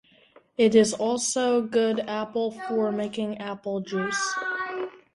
It 0.57 0.73
is 0.73 0.95
also 0.95 1.59
a 1.59 1.67
good 1.67 1.99
apple 1.99 2.49
for 2.49 2.91
making 2.91 3.37
apple 3.37 3.81
juice. 3.81 4.33